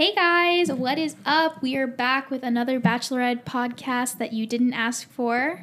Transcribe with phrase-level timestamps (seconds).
[0.00, 1.60] Hey guys, what is up?
[1.60, 5.62] We are back with another Bachelorette podcast that you didn't ask for.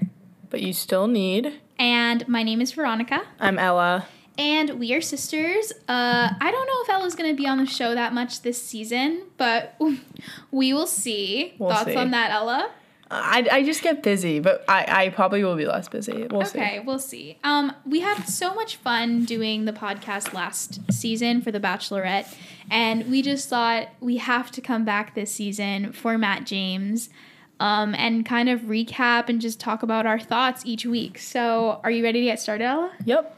[0.51, 1.59] But you still need.
[1.79, 3.23] And my name is Veronica.
[3.39, 4.05] I'm Ella.
[4.37, 5.71] And we are sisters.
[5.87, 8.61] Uh, I don't know if Ella's going to be on the show that much this
[8.61, 9.75] season, but
[10.51, 11.55] we will see.
[11.57, 11.95] We'll Thoughts see.
[11.95, 12.69] on that, Ella?
[13.09, 16.27] I, I just get busy, but I, I probably will be less busy.
[16.29, 16.59] We'll see.
[16.59, 17.37] Okay, we'll see.
[17.43, 22.33] Um, we had so much fun doing the podcast last season for The Bachelorette,
[22.69, 27.09] and we just thought we have to come back this season for Matt James,
[27.59, 31.17] um, and kind of recap and just talk about our thoughts each week.
[31.17, 32.91] So, are you ready to get started, Ella?
[33.05, 33.33] Yep.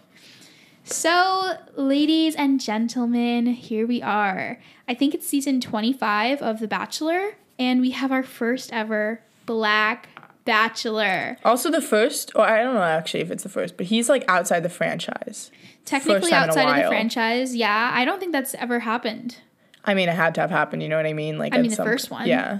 [0.84, 4.60] So, ladies and gentlemen, here we are.
[4.88, 10.10] I think it's season 25 of The Bachelor, and we have our first ever Black
[10.46, 11.38] Bachelor.
[11.44, 14.24] Also, the first, or I don't know actually if it's the first, but he's like
[14.28, 15.50] outside the franchise.
[15.86, 17.90] Technically time in a outside of the franchise, yeah.
[17.92, 19.38] I don't think that's ever happened.
[19.84, 20.84] I mean, it had to have happened.
[20.84, 21.40] You know what I mean?
[21.40, 22.28] Like I mean, the some- first one.
[22.28, 22.60] Yeah.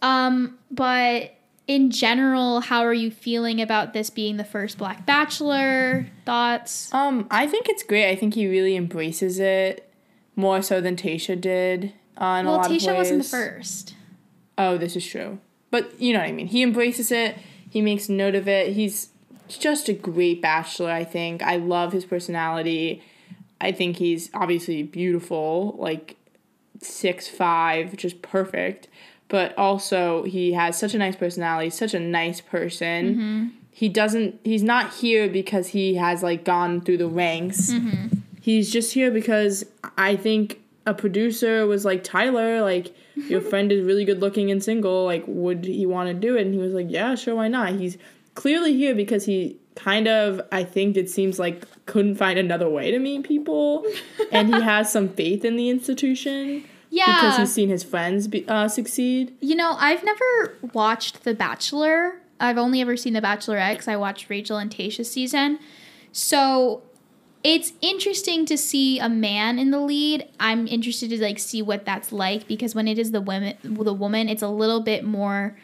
[0.00, 1.34] Um, but
[1.66, 6.06] in general, how are you feeling about this being the first Black Bachelor?
[6.24, 6.92] Thoughts?
[6.94, 8.10] Um, I think it's great.
[8.10, 9.86] I think he really embraces it
[10.34, 11.92] more so than Tayshia did.
[12.16, 13.94] Uh, Well, lot Tayshia wasn't the first.
[14.56, 15.38] Oh, this is true.
[15.72, 16.46] But you know what I mean.
[16.46, 17.36] He embraces it.
[17.68, 18.74] He makes note of it.
[18.74, 19.08] He's
[19.48, 21.42] just a great bachelor, I think.
[21.42, 23.02] I love his personality.
[23.60, 26.16] I think he's obviously beautiful, like
[26.80, 28.86] six five, just perfect.
[29.28, 33.14] But also he has such a nice personality, such a nice person.
[33.14, 33.46] Mm-hmm.
[33.72, 37.70] He doesn't he's not here because he has like gone through the ranks.
[37.70, 38.18] Mm-hmm.
[38.40, 39.64] He's just here because
[39.96, 44.62] I think a producer was like, Tyler, like, your friend is really good looking and
[44.62, 45.04] single.
[45.04, 46.42] Like, would he want to do it?
[46.46, 47.72] And he was like, yeah, sure, why not?
[47.72, 47.98] He's
[48.34, 52.90] clearly here because he kind of, I think it seems like, couldn't find another way
[52.90, 53.84] to meet people.
[54.32, 57.06] and he has some faith in the institution Yeah.
[57.06, 59.34] because he's seen his friends be, uh, succeed.
[59.40, 62.16] You know, I've never watched The Bachelor.
[62.40, 65.58] I've only ever seen The Bachelorette because I watched Rachel and Tayshia's season.
[66.12, 66.82] So
[67.44, 70.28] it's interesting to see a man in the lead.
[70.38, 73.94] I'm interested to like see what that's like because when it is the women, the
[73.94, 75.56] woman, it's a little bit more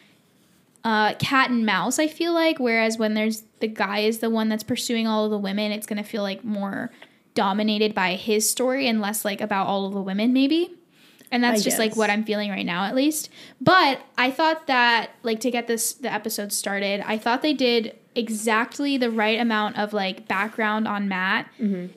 [0.84, 1.98] uh, cat and mouse.
[1.98, 5.30] I feel like, whereas when there's the guy is the one that's pursuing all of
[5.30, 6.90] the women, it's gonna feel like more
[7.34, 10.74] dominated by his story and less like about all of the women, maybe.
[11.30, 13.28] And that's I just like what I'm feeling right now, at least.
[13.60, 17.96] But I thought that, like, to get this the episode started, I thought they did
[18.18, 21.48] exactly the right amount of like background on Matt,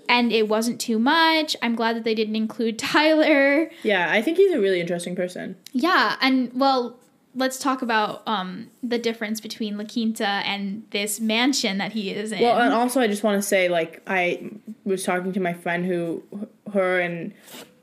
[0.07, 1.55] and it wasn't too much.
[1.61, 3.69] I'm glad that they didn't include Tyler.
[3.83, 5.55] Yeah, I think he's a really interesting person.
[5.73, 6.97] Yeah, and well,
[7.33, 12.31] let's talk about um the difference between La Quinta and this mansion that he is
[12.31, 12.41] in.
[12.41, 14.51] Well, and also I just want to say, like, I
[14.85, 16.23] was talking to my friend who,
[16.71, 17.33] her and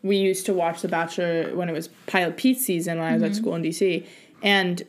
[0.03, 3.23] we used to watch The Bachelor when it was Pilot Pete's season when I was
[3.25, 4.07] at school in DC,
[4.43, 4.85] and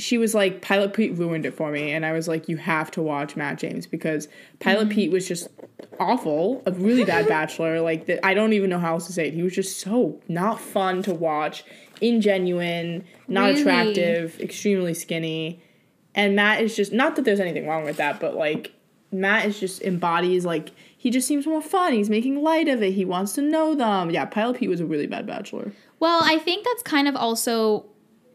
[0.00, 2.90] she was like, Pilot Pete ruined it for me, and I was like, you have
[2.92, 4.28] to watch Matt James because
[4.58, 4.94] Pilot mm-hmm.
[4.94, 5.48] Pete was just
[5.98, 7.80] awful, a really bad Bachelor.
[7.80, 9.34] Like, that I don't even know how else to say it.
[9.34, 11.64] He was just so not fun to watch,
[12.00, 13.60] ingenuine, not Really?
[13.60, 15.62] attractive, extremely skinny.
[16.14, 18.72] And Matt is just not that there's anything wrong with that, but like
[19.12, 21.92] Matt is just embodies like he just seems more fun.
[21.92, 22.92] He's making light of it.
[22.92, 24.10] He wants to know them.
[24.10, 25.72] Yeah, Pilot Pete was a really bad bachelor.
[25.98, 27.86] Well, I think that's kind of also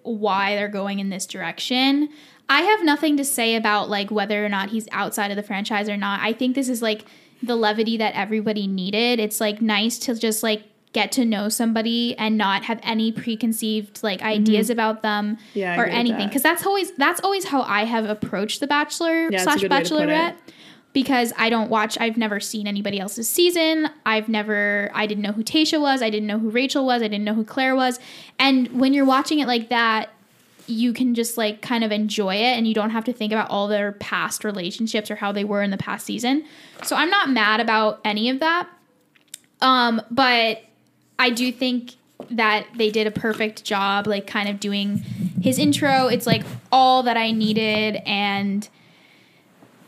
[0.06, 2.10] why they're going in this direction.
[2.48, 5.90] I have nothing to say about like whether or not he's outside of the franchise
[5.90, 6.20] or not.
[6.22, 7.06] I think this is like
[7.44, 9.20] the levity that everybody needed.
[9.20, 10.64] It's like nice to just like
[10.94, 15.60] get to know somebody and not have any preconceived like ideas about them Mm-hmm.
[15.60, 16.30] Yeah, or anything that.
[16.30, 19.84] because that's always that's always how I have approached the bachelor Yeah, slash good way
[19.84, 20.08] to put it.
[20.10, 20.36] bachelorette
[20.96, 21.98] because I don't watch.
[22.00, 23.90] I've never seen anybody else's season.
[24.06, 24.90] I've never.
[24.94, 26.02] I didn't know who Tayshia was.
[26.02, 27.04] I didn't know who Rachel was.
[27.04, 28.00] I didn't know who Claire was.
[28.40, 30.10] And when you're watching it like that,
[30.68, 33.50] you can just like kind of enjoy it, and you don't have to think about
[33.52, 36.46] all their past relationships or how they were in the past season.
[36.82, 38.70] So I'm not mad about any of that.
[39.62, 40.64] Um, but
[41.20, 41.96] I do think
[42.32, 45.00] that they did a perfect job, like kind of doing
[45.42, 46.08] his intro.
[46.08, 48.68] It's like all that I needed, and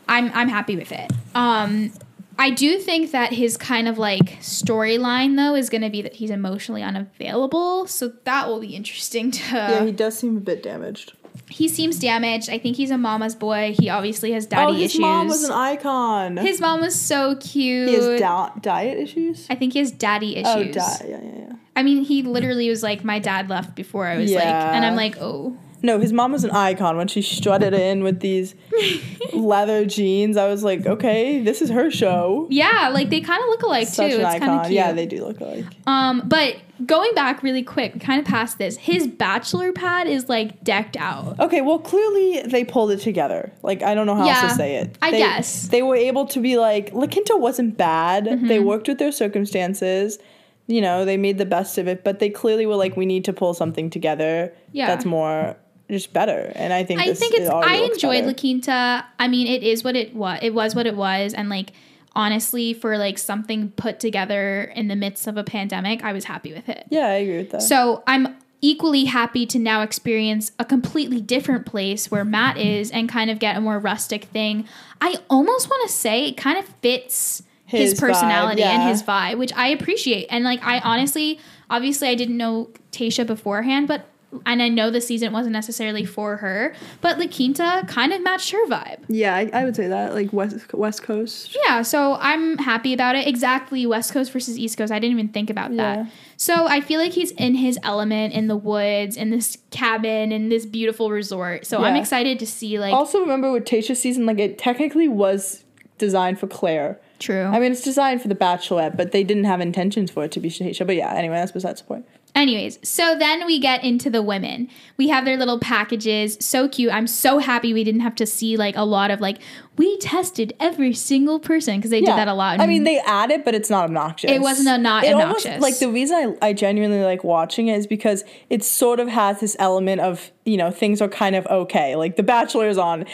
[0.08, 1.10] I'm I'm happy with it.
[1.34, 1.92] Um,
[2.38, 6.14] I do think that his kind of like storyline though is going to be that
[6.14, 9.42] he's emotionally unavailable, so that will be interesting to.
[9.54, 11.12] yeah, he does seem a bit damaged.
[11.48, 12.48] he seems damaged.
[12.48, 13.74] I think he's a mama's boy.
[13.78, 15.00] He obviously has daddy oh, his issues.
[15.00, 16.36] mom was an icon.
[16.36, 17.88] his mom was so cute.
[17.88, 19.46] he has da- diet issues.
[19.50, 20.74] I think he has daddy Oh, issues.
[20.76, 21.06] diet.
[21.08, 21.52] Yeah, yeah, yeah.
[21.76, 24.96] I mean, he literally was like, "My dad left before I was like," and I'm
[24.96, 28.54] like, "Oh, No, his mom was an icon when she strutted in with these
[29.32, 30.36] leather jeans.
[30.36, 32.46] I was like, okay, this is her show.
[32.50, 34.16] yeah, like they kind of look alike Such too.
[34.18, 34.64] an it's kind of icon.
[34.64, 34.74] cute.
[34.74, 35.64] Yeah, they do look alike.
[35.86, 38.76] Um, but going back really quick, kind of past this.
[38.76, 41.38] His bachelor pad is like decked out.
[41.40, 43.52] Okay, well, clearly they pulled it together.
[43.62, 44.96] Like, I don't know how else to say it.
[45.02, 45.68] I They- guess.
[45.68, 48.24] They were able to be like, La Quinta wasn't bad.
[48.26, 48.46] Mm-hmm.
[48.48, 50.18] They worked with their circumstances.
[50.66, 53.24] You know, they made the best of it, but they clearly were like, we need
[53.24, 54.86] to pull something together Yeah.
[54.86, 55.56] that's more,
[55.90, 56.52] just better.
[56.54, 57.48] And I think I think it's.
[57.48, 58.26] I enjoyed better.
[58.28, 59.06] La Quinta.
[59.18, 60.38] I mean, it is what it was.
[60.42, 61.72] It was what it was, and like
[62.14, 66.52] honestly, for like something put together in the midst of a pandemic, I was happy
[66.52, 66.84] with it.
[66.90, 67.62] Yeah, I agree with that.
[67.62, 72.68] So I'm equally happy to now experience a completely different place where Matt mm-hmm.
[72.68, 74.66] is and kind of get a more rustic thing.
[75.00, 79.02] I almost want to say it kind of fits his, His vibe, personality and his
[79.02, 80.26] vibe, which I appreciate.
[80.30, 81.38] And like I honestly,
[81.70, 84.06] obviously I didn't know Tayshia beforehand, but
[84.44, 88.50] and I know the season wasn't necessarily for her, but La Quinta kind of matched
[88.50, 88.98] her vibe.
[89.08, 90.12] yeah, I, I would say that.
[90.14, 91.56] Like, West, West Coast.
[91.64, 93.26] Yeah, so I'm happy about it.
[93.26, 94.92] Exactly, West Coast versus East Coast.
[94.92, 96.02] I didn't even think about Yeah.
[96.02, 96.12] that.
[96.36, 100.50] So I feel like he's in his element in the woods, in this cabin, in
[100.50, 101.66] this beautiful resort.
[101.66, 105.64] So I'm excited to see like Also, remember with Tayshia's season, like, it technically was
[105.96, 107.00] designed for Claire.
[107.18, 107.42] true.
[107.44, 110.38] I mean, it's designed for the Bachelorette, but they didn't have intentions for it to
[110.40, 110.86] be Tayshia.
[110.86, 112.06] But yeah, anyway, that's besides the point.
[112.34, 114.68] Anyways, so then we get into the women.
[114.96, 116.36] We have their little packages.
[116.40, 116.92] So cute.
[116.92, 119.38] I'm so happy we didn't have to see like a lot of like
[119.78, 122.60] we tested every single person because they did that a lot.
[122.60, 124.30] I mean, they add it, but it's not obnoxious.
[124.30, 125.60] It wasn't a- not It obnoxious.
[125.62, 129.40] like the reason I, I genuinely like watching it is because it sort of has
[129.40, 131.94] this element of you know things are kind of okay.
[131.96, 133.04] Like The Bachelor is on.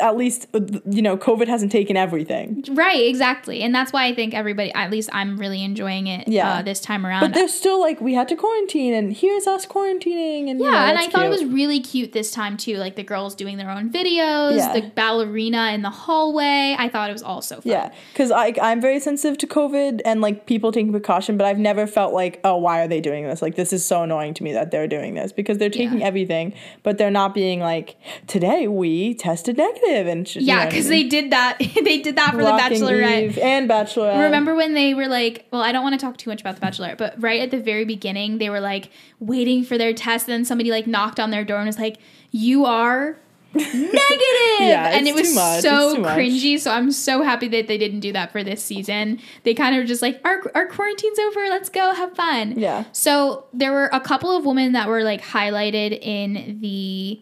[0.00, 0.46] At least
[0.88, 2.64] you know COVID hasn't taken everything.
[2.70, 6.28] right, exactly, and that's why I think everybody, at least I'm really enjoying it.
[6.28, 6.58] Yeah.
[6.58, 7.20] uh, this time around.
[7.20, 10.70] But they're still like we had to quarantine, and here's us quarantining, and you know,
[10.70, 12.76] Yeah, and I that's thought it was really cute this time too.
[12.78, 14.72] Like the girls doing their own videos, Yeah.
[14.72, 16.76] the ballerina in the hallway.
[16.78, 17.62] I thought it was all so fun.
[17.64, 21.58] Yeah, because I I'm very sensitive to COVID and like people taking precaution, but I've
[21.58, 23.42] never felt like oh why are they doing this?
[23.42, 26.06] Like this is so annoying to me that they're doing this because they're taking Yeah.
[26.06, 27.96] everything, but they're not being like
[28.26, 31.02] today we tested negative and sh- you know Yeah, I because mean?
[31.04, 31.58] they did that.
[31.84, 33.22] they did that for Rocking the Bachelorette.
[33.24, 34.22] Eve and Bachelorette.
[34.24, 36.60] Remember when they were like, well, I don't want to talk too much about the
[36.66, 38.90] Bachelorette, but right at the very beginning, they were like
[39.20, 40.28] waiting for their test.
[40.28, 41.96] And then somebody like knocked on their door and was like,
[42.30, 43.16] "You are
[43.54, 45.54] negative," and it was so
[45.88, 46.18] It's too much.
[46.18, 46.58] cringy.
[46.58, 49.20] So I'm so happy that they didn't do that for this season.
[49.44, 51.40] They kind of just like, "Our our quarantine's over.
[51.48, 52.84] Let's go have fun." Yeah.
[52.92, 57.20] So there were a couple of women that were like highlighted in the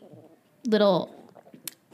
[0.66, 1.14] little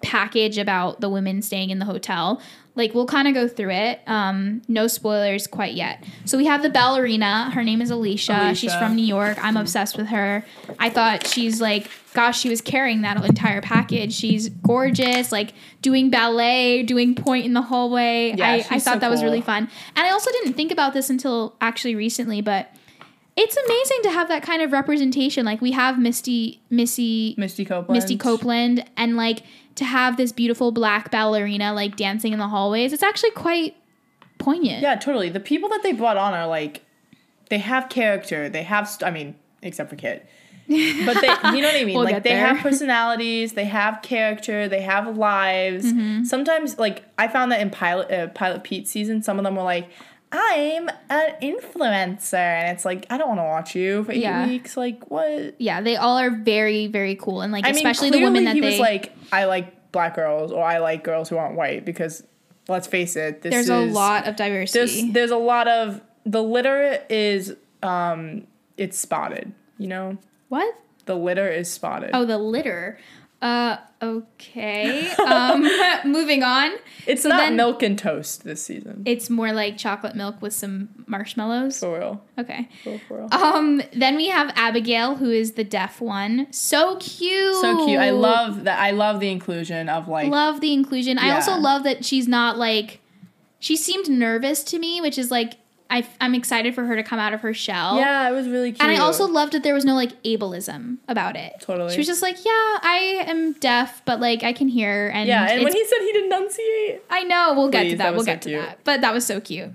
[0.02, 2.40] package about the women staying in the hotel.
[2.74, 4.00] Like we'll kind of go through it.
[4.06, 6.04] Um, no spoilers quite yet.
[6.24, 7.50] So we have the ballerina.
[7.50, 8.54] Her name is Alicia.
[8.54, 9.36] She's from New York.
[9.42, 10.44] I'm obsessed with her.
[10.78, 14.12] I thought she's like, gosh, she was carrying that entire package.
[14.12, 18.34] She's gorgeous, like doing ballet, doing pointe in the hallway.
[18.36, 19.68] Yeah, I, I thought so that was really fun.
[19.96, 22.72] And I also didn't think about this until actually recently, but
[23.38, 25.46] it's amazing to have that kind of representation.
[25.46, 27.96] Like we have Misty, Missy, Misty Copeland.
[27.96, 29.42] Misty Copeland, and like
[29.76, 32.92] to have this beautiful black ballerina like dancing in the hallways.
[32.92, 33.76] It's actually quite
[34.38, 34.82] poignant.
[34.82, 35.28] Yeah, totally.
[35.28, 36.84] The people that they brought on are like,
[37.48, 38.48] they have character.
[38.48, 40.28] They have, st- I mean, except for Kit.
[40.66, 41.94] But they, you know what I mean?
[41.94, 45.86] We'll like they have personalities, they have character, they have lives.
[45.86, 46.24] Mm-hmm.
[46.24, 49.62] Sometimes, like I found that in pilot uh, pilot Pete season, some of them were
[49.62, 49.88] like,
[50.32, 54.46] "I'm an influencer," and it's like, I don't want to watch you for eight Yeah.
[54.46, 54.76] weeks.
[54.76, 55.54] Like what?
[55.60, 58.44] Yeah, they all are very, very cool, and like I mean, especially the clearly women
[58.44, 58.70] that he they.
[58.70, 62.22] was like, I like black girls or I like girls who aren't white because
[62.68, 65.10] let's face it, this there's is a lot of there's diversity.
[65.12, 70.18] there's a lot of the litter is um it's spotted you know
[70.50, 70.74] what?
[71.06, 72.98] the litter is spotted Oh, the litter.
[73.40, 75.08] Uh, okay.
[75.12, 75.62] Um,
[76.04, 76.72] moving on.
[77.06, 80.88] it's so not milk and toast this season It's more like chocolate milk with some
[81.06, 81.78] marshmallows.
[81.78, 82.68] for real Okay.
[82.82, 83.28] for, real.
[83.32, 86.48] Um, then we have Abigail, who is the deaf one.
[86.52, 87.54] So cute.
[87.56, 91.18] so cute i love that i love the inclusion of like love the inclusion.
[91.18, 93.00] I also love that she's not like
[93.60, 95.54] she seemed nervous to me, which is like
[95.90, 97.96] I, I'm excited for her to come out of her shell.
[97.96, 100.98] yeah it was really cute And I also loved that there was no like ableism
[101.08, 101.54] about it.
[101.60, 101.92] Totally.
[101.92, 105.10] She was just like, yeah, I am deaf, but like I can hear.
[105.14, 107.98] And yeah and when he said he'd enunciate I know we'll get to that.
[107.98, 108.60] that we'll so get to cute.
[108.60, 108.80] that.
[108.84, 109.70] But that was so cute.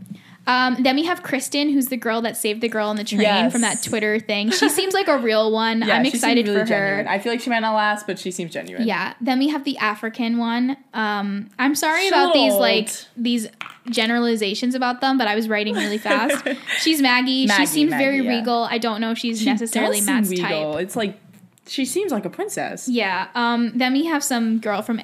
[0.46, 3.22] Um, then we have Kristen, who's the girl that saved the girl on the train
[3.22, 3.52] Yes.
[3.52, 4.52] from that Twitter thing.
[4.52, 5.82] She seems like a real one.
[5.88, 6.66] yeah, I'm excited really for her.
[6.68, 7.08] genuine.
[7.08, 9.14] i feel like she might not last but she seems genuine Yeah.
[9.22, 10.76] Then we have the African one.
[10.94, 13.48] Um, I'm sorry about these like these
[13.90, 16.46] generalizations about them, but I was writing really fast.
[16.80, 17.46] She's Maggie.
[17.48, 18.38] Maggie, she seems very yeah.
[18.40, 18.64] regal.
[18.64, 20.74] I don't know if she's She necessarily Matt's regal.
[20.74, 20.82] type.
[20.84, 21.20] it's like
[21.68, 23.28] she seems like a princess Yeah.
[23.36, 25.00] Um, then we have some girl from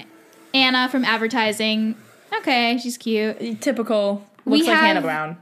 [0.54, 1.96] Anna from advertising.
[2.40, 3.62] Okay, she's cute.
[3.62, 4.26] Typical.
[4.52, 5.38] We like have- Hannah Brown.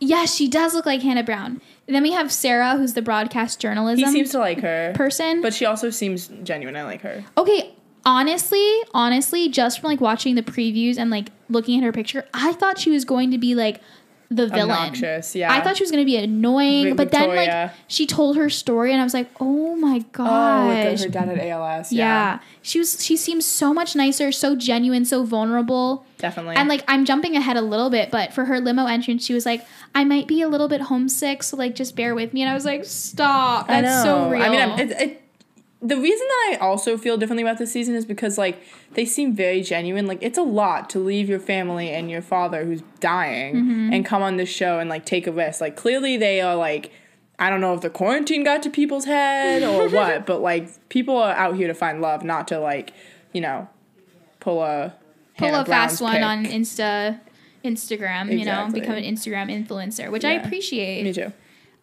[0.00, 1.60] Yes, she does look like Hannah Brown.
[1.88, 4.92] And then we have Sarah, who's the broadcast journalism He seems to like her.
[4.94, 5.40] person.
[5.42, 6.76] But she also seems genuine.
[6.76, 7.24] I like her.
[7.36, 7.74] okay,
[8.04, 12.52] honestly, honestly, just from like watching the previews and like looking at her picture, I
[12.52, 13.80] thought she was going to be like
[14.30, 14.70] the villain.
[14.70, 15.50] Obnoxious, yeah.
[15.50, 18.92] I thought she was going to be annoying, but then like she told her story
[18.92, 20.26] and I was like, "Oh my god.
[20.26, 21.92] Oh, gosh." with the, her dad had ALS.
[21.92, 22.04] yeah.
[22.04, 26.04] Yeah, She was she seems so much nicer, so genuine, so vulnerable.
[26.18, 26.56] definitely.
[26.56, 29.46] And like I'm jumping ahead a little bit, but for her limo entrance, she was
[29.46, 32.50] like, "I might be a little bit homesick, so like just bear with me." And
[32.50, 33.68] I was like, "Stop!
[33.68, 35.22] That's so real." I mean, I'm- it, it,
[35.80, 38.60] the reason that I also feel differently about this season is because like
[38.94, 40.06] they seem very genuine.
[40.06, 43.92] Like it's a lot to leave your family and your father who's dying Mm-hmm.
[43.92, 45.60] and come on this show and like take a risk.
[45.60, 46.90] Like clearly they are like.
[47.40, 51.16] I don't know if the quarantine got to people's head or what, but like people
[51.16, 52.92] are out here to find love, not to like,
[53.32, 53.68] you know,
[54.40, 54.92] pull a
[55.36, 57.20] pull Hannah a fast Brown's one on Insta,
[57.64, 58.36] Instagram.
[58.36, 61.04] You know, become an Instagram influencer, which I appreciate.
[61.04, 61.32] Me too.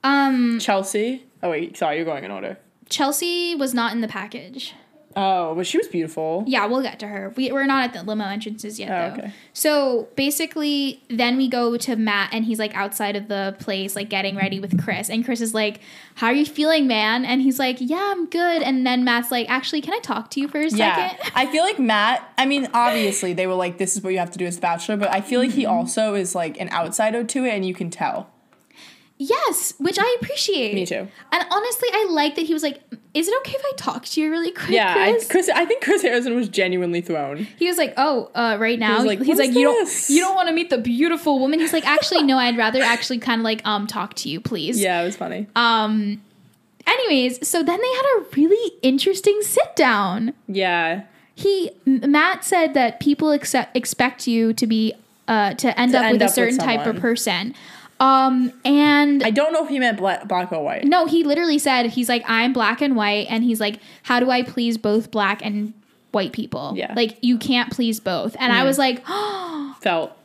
[0.03, 1.23] Um, Chelsea.
[1.41, 2.57] Oh wait, sorry, you're going in order.
[2.89, 4.73] Chelsea was not in the package.
[5.17, 6.43] Oh, but she was beautiful.
[6.45, 7.31] Yeah, we'll get to her.
[7.37, 9.21] We, we're not at the limo entrances yet, Oh, though.
[9.23, 9.33] okay.
[9.53, 14.09] So basically, then we go to Matt, and he's like outside of the place, like
[14.09, 15.09] getting ready with Chris.
[15.09, 15.79] And Chris is like,
[16.15, 17.23] How are you feeling, man?
[17.23, 18.61] And he's like, Yeah, I'm good.
[18.61, 21.31] And then Matt's like, Actually, can I talk to you for a Yeah, second?
[21.35, 22.29] I feel like Matt.
[22.37, 24.97] I mean, obviously they were like, "This is what you have to do as Bachelor,"
[24.97, 25.59] but I feel like Mm-hmm.
[25.59, 28.29] he also is like an outsider to it, and you can tell.
[29.17, 30.75] Yes, which I appreciate.
[30.75, 31.07] Me too.
[31.31, 32.81] And honestly, I like that he was like,
[33.13, 35.27] Is it okay if I talk to you really quick, Yeah, I, Chris?
[35.31, 35.49] Chris.
[35.49, 37.47] I think Chris Harrison was genuinely thrown.
[37.57, 40.21] He was like, "Oh, uh, right now." was like, he's like, "You this?" don't, you
[40.21, 42.37] don't want to meet the beautiful woman." He's like, "Actually, no.
[42.37, 45.47] I'd rather actually kind of like um talk to you, please." Yeah, it was funny.
[45.55, 46.21] Um.
[46.87, 50.33] Anyways, so then they had a really interesting sit down.
[50.47, 51.03] yeah,
[51.33, 54.93] He Matt said that people accept, expect you to be
[55.27, 57.55] uh to end To up end with a up with certain type of person.
[57.99, 60.83] Um and I don't know if he meant black, black or white.
[60.83, 64.29] no, he literally said he's like I'm black and white and he's like how do
[64.29, 65.73] I please both black and
[66.11, 66.73] white people?
[66.75, 66.93] Yeah.
[66.95, 68.35] Like you can't please both.
[68.39, 69.77] And I was like oh.
[69.81, 70.17] Felt.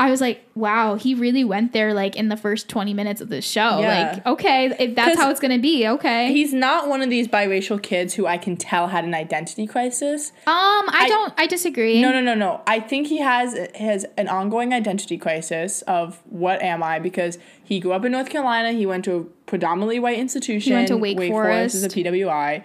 [0.00, 3.30] I was like, wow, he really went there like in the first 20 minutes of
[3.30, 3.80] the show.
[3.80, 4.12] Yeah.
[4.12, 5.88] Like, okay, if that's how it's going to be.
[5.88, 6.32] Okay.
[6.32, 10.30] He's not one of these biracial kids who I can tell had an identity crisis.
[10.46, 10.54] um,
[10.88, 12.00] I, I- don't, I disagree.
[12.00, 12.62] No, no, no, no.
[12.64, 17.00] I think he has has an ongoing identity crisis of what am I?
[17.00, 18.72] Because he grew up in North Carolina.
[18.72, 20.72] He went to a predominantly white institution.
[20.72, 22.62] He went to Wake Forest is a PWI.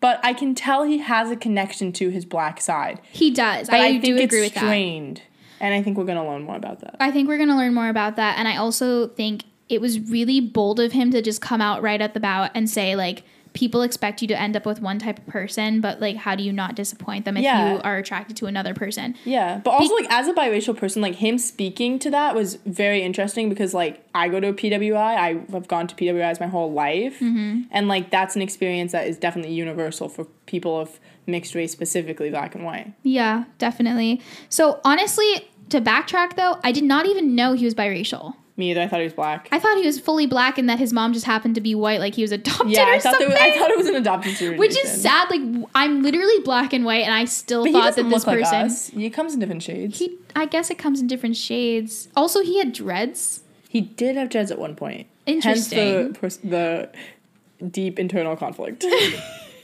[0.00, 3.00] But I can tell he has a connection to his black side.
[3.12, 3.68] He does.
[3.68, 5.22] But I, I, do think agree it's with strained.
[5.60, 6.92] And I think we're gonna learn more about that.
[6.98, 7.02] that.
[7.02, 8.38] I think we're going to learn more about that.
[8.38, 12.00] And I also think it was really bold of him to just come out right
[12.00, 13.22] at the bout and say, like,
[13.52, 16.42] people expect you to end up with one type of person, but like, how do
[16.42, 17.74] you not disappoint them if Yeah.
[17.74, 19.16] you are attracted to another person?
[19.24, 23.02] Yeah, but also like as a biracial person, like him speaking to that was very
[23.02, 26.72] interesting because like I go to a PWI, I have gone to PWIs my whole
[26.72, 27.62] life, Mm-hmm.
[27.72, 32.30] and like that's an experience that is definitely universal for people of mixed race, specifically
[32.30, 32.92] black and white.
[33.02, 34.20] Yeah, definitely.
[34.48, 38.34] So honestly, to backtrack though, I did not even know he was biracial.
[38.60, 38.82] Me either.
[38.82, 39.48] I thought he was black.
[39.50, 41.98] I thought he was fully black and that his mom just happened to be white,
[41.98, 43.28] like he was adopted yeah, or I thought something.
[43.30, 44.58] was, I thought it was an adopted situation.
[44.58, 45.30] which is sad.
[45.30, 45.40] Like
[45.74, 48.54] I'm literally black and white, and I still But thought that this look like person.
[48.66, 48.88] us.
[48.88, 49.98] He comes in different shades.
[49.98, 52.08] He, He, I guess it comes in different shades.
[52.14, 53.42] Also, he had dreads.
[53.68, 55.06] He did have dreads at one point.
[55.26, 56.14] Interesting.
[56.20, 56.48] Hence the
[57.60, 58.84] the deep internal conflict.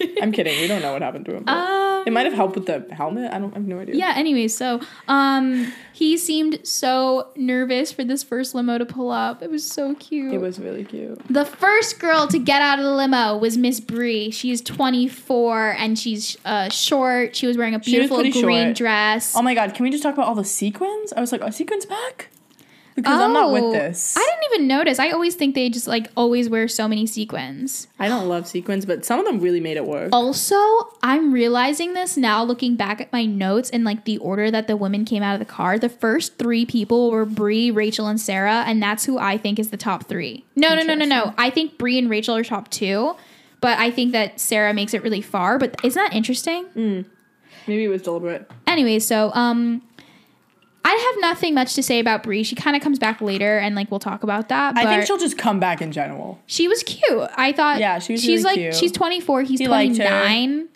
[0.22, 0.60] I'm kidding.
[0.60, 1.48] We don't know what happened to him.
[1.48, 3.32] Um, it might have helped with the helmet.
[3.32, 3.52] I don't.
[3.52, 3.94] I have no idea.
[3.96, 4.12] Yeah.
[4.16, 9.42] Anyways, so um, he seemed so nervous for this first limo to pull up.
[9.42, 10.32] It was so cute.
[10.34, 11.20] It was really cute.
[11.28, 14.30] The first girl to get out of the limo was Miss Bree.
[14.30, 17.34] She's 24 and she's uh, short.
[17.34, 18.76] She was wearing a beautiful green short.
[18.76, 19.34] dress.
[19.36, 21.12] Oh my god, can we just talk about all the sequins?
[21.12, 22.28] I was like, are sequins back?
[22.96, 24.16] Because I'm not Oh, with this.
[24.16, 24.98] I didn't even notice.
[24.98, 27.86] I always think they just like always wear so many sequins.
[27.98, 30.08] I don't love sequins, but some of them really made it work.
[30.12, 30.56] Also,
[31.02, 34.76] I'm realizing this now looking back at my notes and like the order that the
[34.78, 35.78] women came out of the car.
[35.78, 39.68] The first three people were Brie, Rachel, and Sarah, and that's who I think is
[39.70, 40.46] the top three.
[40.56, 41.34] No, no, no, no, no.
[41.36, 43.14] I think Brie and Rachel are top two,
[43.60, 45.58] but I think that Sarah makes it really far.
[45.58, 47.04] But isn't that interesting?
[47.66, 48.50] Maybe it was deliberate.
[48.66, 49.82] Anyway, so um
[50.86, 52.44] I have nothing much to say about Brie.
[52.44, 54.76] She kind of comes back later and like we'll talk about that.
[54.76, 56.38] But I think she'll just come back in general.
[56.46, 57.28] she was cute.
[57.36, 58.74] I thought Yeah, she was she's really like cute.
[58.74, 60.68] she's 24, he's He 29.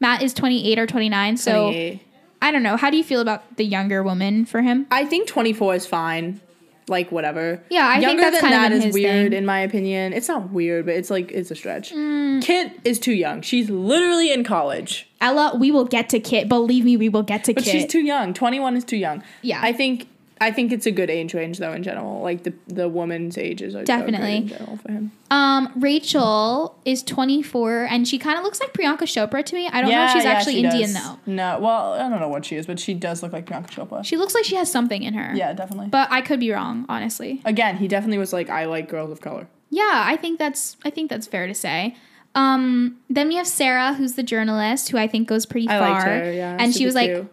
[0.00, 1.36] Matt is 28 or 29.
[1.38, 2.00] So 28.
[2.42, 2.76] I don't know.
[2.76, 4.86] How do you feel about the younger woman for him?
[4.90, 6.42] I think 24 is fine.
[6.88, 7.62] Like whatever.
[7.70, 9.38] Yeah, I think that's than kind of that been is weird thing.
[9.38, 10.12] in my opinion.
[10.12, 11.92] It's not weird, but it's like it's a stretch.
[11.92, 12.42] Mm.
[12.42, 13.42] Kit is too young.
[13.42, 16.48] She's literally in college, Ella, we will get to Kit.
[16.48, 17.72] Believe me, we will get to but Kit.
[17.72, 18.34] she's too young.
[18.34, 19.22] Twenty one is too young.
[19.42, 19.60] Yeah.
[19.62, 20.08] I think
[20.40, 22.20] I think it's a good age range though in general.
[22.22, 24.36] Like the the woman's ages are are Definitely.
[24.36, 25.12] in general for him.
[25.30, 29.68] um, Rachel is 24, and she kind of looks like Priyanka Chopra to me.
[29.68, 31.02] I don't know if she's actually she Indian does.
[31.04, 31.18] though.
[31.26, 34.04] No, well, I don't know what she is, but she does look like Priyanka Chopra.
[34.04, 35.34] She looks like she has something in her.
[35.34, 35.86] yeah, definitely.
[35.88, 37.40] But I could be wrong, honestly.
[37.44, 39.48] Again, he definitely was like, I like girls of color.
[39.70, 41.96] Yeah, I think that's I think that's fair to say.
[42.36, 46.00] Um, then we have Sarah, who's the journalist, who I think goes pretty I far.
[46.02, 46.32] her.
[46.32, 47.30] Yeah, and she was like, cute.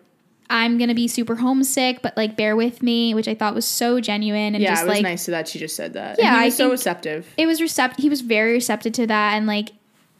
[0.51, 3.99] "I'm gonna be super homesick, but like bear with me," which I thought was so
[3.99, 6.17] genuine and yeah, just it was like nice to that she just said that.
[6.19, 7.27] Yeah, and he I was so receptive.
[7.37, 8.03] it was receptive.
[8.03, 9.71] He was very receptive to that, and like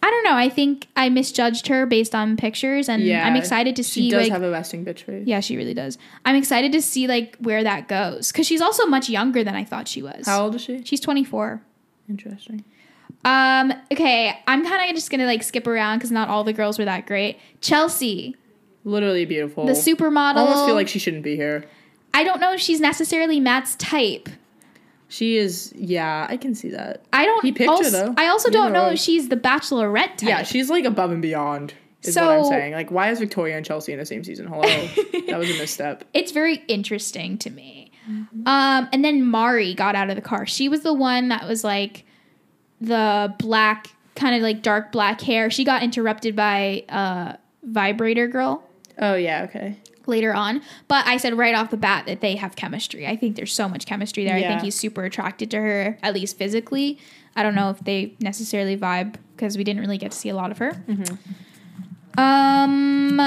[0.04, 0.34] I don't know.
[0.36, 4.10] I think I misjudged her based on pictures, and Yeah, I'm excited to She see
[4.10, 4.32] does like.
[4.32, 5.28] have a resting bitch face.
[5.28, 6.00] yeah, she really does.
[6.26, 9.64] I'm excited to see like where that goes because she's also much younger than I
[9.64, 10.26] thought she was.
[10.26, 10.84] How old is she?
[10.86, 11.62] She's 24.
[12.10, 12.64] Interesting.
[13.24, 16.80] Um, okay, I'm kind of just gonna like skip around because not all the girls
[16.80, 17.38] were that great.
[17.62, 18.36] Chelsea,
[18.84, 19.66] Literally beautiful.
[19.66, 20.38] the supermodel.
[20.38, 21.66] I almost feel like she shouldn't be here.
[22.14, 24.30] I don't know if she's necessarily Matt's type.
[25.08, 25.74] She is.
[25.76, 27.04] Yeah, I can see that.
[27.12, 27.44] I don't.
[27.44, 28.14] He picked her, though.
[28.18, 28.94] I also Neither don't know was.
[28.94, 30.30] if she's the Bachelorette type.
[30.30, 31.74] Yeah, she's like above and beyond.
[32.04, 32.74] Is what I'm saying.
[32.74, 34.48] Like, why is Victoria and Chelsea in the same season?
[34.48, 34.62] Hello,
[35.28, 36.04] that was a misstep.
[36.14, 37.92] it's very interesting to me.
[38.48, 40.48] Um, and then Mari got out of the car.
[40.48, 42.06] She was the one that was like
[42.80, 45.52] the black, kind of like dark black hair.
[45.52, 47.34] She got interrupted by uh,
[47.64, 48.64] vibrator girl
[49.02, 49.78] Oh yeah, okay.
[50.06, 50.62] later on.
[50.88, 53.08] But I said right off the bat that they have chemistry.
[53.08, 54.36] I think there's so much chemistry there.
[54.36, 57.00] I think he's super attracted to her, at least physically.
[57.36, 60.36] I don't know if they necessarily vibe because we didn't really get to see a
[60.36, 60.84] lot of her.
[62.18, 63.20] Um,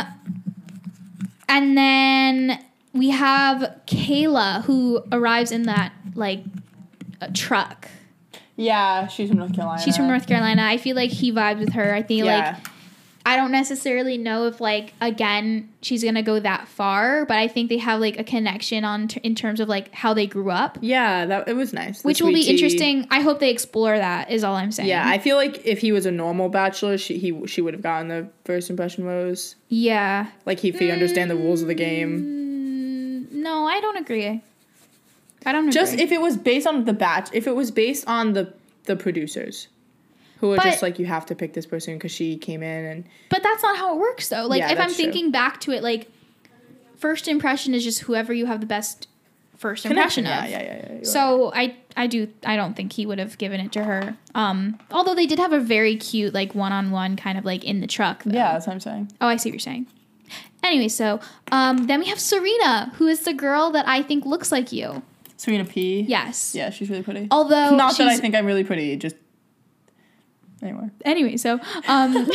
[1.48, 2.62] and then
[2.92, 6.44] we have Kayla who arrives in that like
[7.20, 7.88] a truck.
[8.56, 9.82] Yeah, she's from North Carolina.
[9.82, 10.62] She's from North Carolina.
[10.64, 11.94] I feel like he vibes with her.
[11.94, 12.58] I think Yeah.
[12.60, 12.66] like
[13.26, 17.70] I don't necessarily know if like again she's gonna go that far, but I think
[17.70, 20.76] they have like a connection on t- in terms of like how they grew up,
[20.82, 22.04] yeah, that it was nice.
[22.04, 22.50] Which will be tea.
[22.50, 23.06] interesting.
[23.10, 24.30] I hope they explore that.
[24.30, 24.90] Is all I'm saying.
[24.90, 27.82] Yeah, I feel like if he was a normal bachelor, she he she would have
[27.82, 29.56] gotten the first impression rose.
[29.68, 30.26] yeah.
[30.44, 32.20] Like if he understand the rules of the game.
[33.30, 34.42] Mm, no, I don't agree.
[35.46, 36.04] I don't Just agree.
[36.04, 38.52] if it was based on the batch, if it was based on the
[38.84, 39.68] the producers,
[40.38, 42.84] who were But- just like you have to pick this person because she came in
[42.84, 44.46] and But that's not how it works though.
[44.46, 45.04] Like Yeah, if I'm that's true.
[45.04, 46.10] thinking back to it, like
[46.96, 49.08] first impression is just whoever you have the best
[49.56, 50.50] first impression Yeah, of.
[50.50, 50.92] yeah, yeah, yeah.
[50.96, 51.06] right.
[51.06, 54.16] So I I do I don't think he would have given it to her.
[54.34, 57.64] Um although they did have a very cute like one on one kind of like
[57.64, 58.24] in the truck.
[58.24, 58.34] though.
[58.36, 59.12] yeah, that's what I'm saying.
[59.20, 59.86] Oh, I see what you're saying.
[60.62, 61.20] Anyway, so
[61.52, 65.02] um then we have Serena, who is the girl that I think looks like you.
[65.36, 66.00] Serena P.
[66.08, 66.54] Yes.
[66.54, 67.28] Yeah, she's really pretty.
[67.30, 68.96] Although Not that I think I'm really pretty.
[68.96, 69.16] Just
[70.64, 70.88] anyway.
[71.04, 72.28] Anyway, so um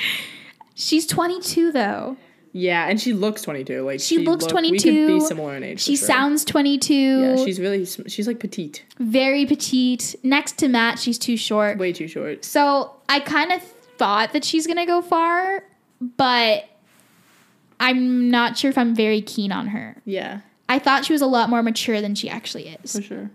[0.74, 2.16] she's 22 though.
[2.52, 3.82] Yeah, and she looks 22.
[3.82, 5.06] Like She looks look- We 22.
[5.06, 5.80] could be similar in age.
[5.80, 6.06] She sure.
[6.06, 6.94] sounds 22.
[6.94, 10.16] Yeah, she's really she's like petite, very petite.
[10.24, 11.78] Next to Matt, she's too short.
[11.78, 12.44] way too short.
[12.44, 13.62] So I kind of
[13.98, 15.62] thought that she's gonna go far,
[16.16, 16.64] but
[17.78, 19.96] I'm not sure if I'm very keen on her.
[20.04, 22.96] Yeah, I thought she was a lot more mature than she actually is.
[22.96, 23.30] for sure.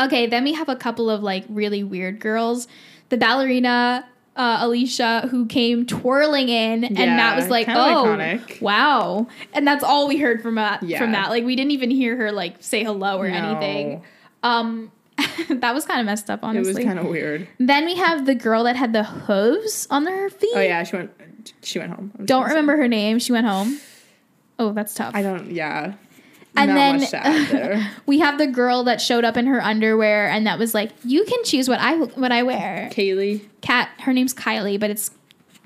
[0.00, 2.66] Okay, then we have a couple of like really weird girls.
[3.12, 8.58] The ballerina uh, Alicia, who came twirling in, and Yeah, Matt was like, "Oh, iconic.
[8.62, 10.82] wow!" And that's all we heard from Matt.
[10.82, 10.98] Yeah.
[10.98, 14.02] From that, like we didn't even hear her like say hello or anything.
[14.42, 14.90] Um,
[15.50, 17.46] that was kind of messed up, Honestly, It was kind of weird.
[17.58, 20.52] Then we have the girl that had the hooves on her feet.
[20.54, 21.52] Oh yeah, she went.
[21.62, 22.12] She went home.
[22.24, 23.18] Don't remember her name.
[23.18, 23.78] She went home.
[24.58, 25.14] Oh, that's tough.
[25.14, 25.50] I don't.
[25.50, 25.96] Yeah.
[26.54, 29.62] And Not then- much to add we have the girl that showed up in her
[29.62, 33.48] underwear and that was like, "You can choose what I what I wear." Kaylee.
[33.62, 33.88] Cat.
[34.00, 35.10] Her name's Kylie, but it's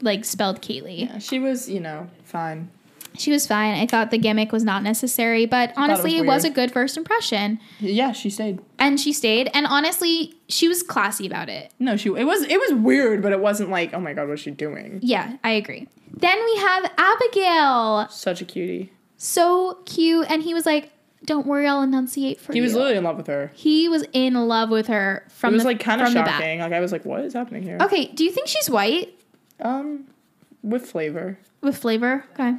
[0.01, 1.09] like spelled Kaylee.
[1.09, 1.69] Yeah, she was.
[1.69, 2.71] You know, fine.
[3.19, 3.75] She was fine.
[3.75, 6.97] I thought the gimmick was not necessary, but honestly, was it was a good first
[6.99, 7.59] impression.
[7.81, 8.61] Yeah, she stayed.
[8.79, 9.51] And she stayed.
[9.55, 11.73] And honestly, she was classy about it.
[11.79, 12.11] No, she.
[12.11, 12.43] It was.
[12.43, 15.01] It was weird, but it wasn't like, oh my god, what's she doing?
[15.03, 15.89] Yeah, I agree.
[16.13, 18.09] Then we have Abigail.
[18.11, 18.93] Such a cutie.
[19.17, 20.27] So cute.
[20.31, 20.93] And he was like,
[21.25, 22.63] Don't worry, I'll enunciate for He you.
[22.65, 23.51] was literally in love with her.
[23.55, 26.15] he was in love with her from the it was the like kind of from
[26.15, 26.41] the back.
[26.41, 26.61] shocking.
[26.61, 27.79] Like I was like, what is happening here?
[27.81, 29.15] Okay, do you think she's white
[29.61, 30.07] Um,
[30.63, 31.39] with flavor.
[31.63, 32.25] with flavor?
[32.35, 32.55] Okay.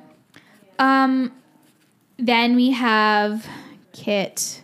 [0.80, 1.32] Um,
[2.18, 3.48] then we have
[3.94, 4.62] Kit,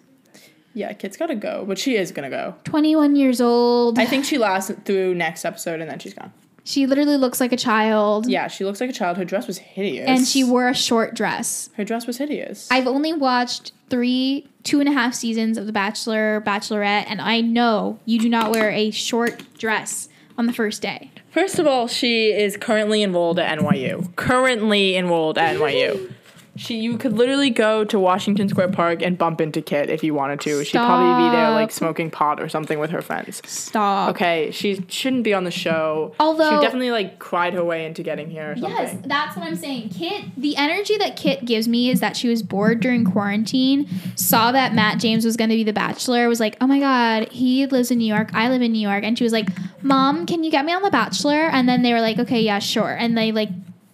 [0.75, 2.55] Yeah, Kit's gotta go, but she is gonna go.
[2.65, 3.97] 21 years old.
[3.99, 6.31] I think she lasts through next episode and then she's gone.
[6.63, 8.27] She literally looks like a child.
[8.27, 9.17] Yeah, she looks like a child.
[9.17, 10.07] Her dress was hideous.
[10.07, 11.69] And she wore a short dress.
[11.75, 12.67] her dress was hideous.
[12.71, 17.41] I've only watched three, two and a half seasons of The Bachelor, Bachelorette, and I
[17.41, 21.11] know you do not wear a short dress on the first day.
[21.31, 24.15] First of all, she is currently enrolled at NYU.
[24.15, 26.12] Currently enrolled at NYU.
[26.55, 30.13] She, you could literally go to Washington Square Park and bump into Kit if you
[30.13, 30.63] wanted to.
[30.63, 33.41] She'd probably be there like smoking pot or something with her friends.
[33.49, 34.11] Stop.
[34.11, 36.13] Okay, she shouldn't be on the show.
[36.19, 38.71] Although- she definitely like cried her way into getting here or something.
[38.71, 39.89] Yes, that's what I'm saying.
[39.89, 44.51] Kit, the energy that Kit gives me is that she was bored during quarantine, saw
[44.51, 47.65] that Matt James was going to be the bachelor, was like, oh my God, he
[47.65, 49.03] lives in New York, I live in New York.
[49.03, 49.49] And she was like,
[49.81, 51.49] Mom, can you get me on the bachelor?
[51.51, 52.91] And then they were like, okay, yeah, sure.
[52.91, 53.49] And they like,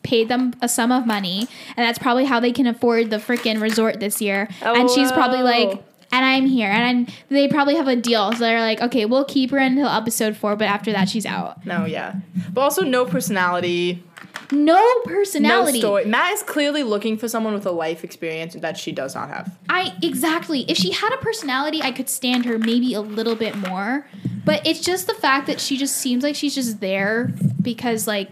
[0.10, 3.62] paid them a sum of money and that's probably how they can afford the freaking
[3.62, 7.76] resort this year and oh, she's probably like and I'm here and I'm, they probably
[7.76, 10.92] have a deal so they're like okay we'll keep her until episode four but after
[10.92, 12.16] that she's out No, yeah.
[12.52, 14.04] But also no personality,
[14.52, 16.06] no personality no story.
[16.06, 19.56] Matt is clearly looking for someone with a life experience that she does not have.
[19.70, 20.62] I exactly.
[20.68, 24.08] If she had a personality, I could stand her maybe a little bit more.
[24.46, 28.30] But it's just the fact that she just seems like she's just there because like